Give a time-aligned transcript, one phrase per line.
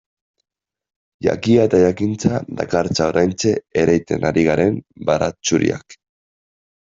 [1.25, 4.79] Jakia eta jakintza dakartza oraintxe ereiten ari garen
[5.11, 5.97] baratxuriak.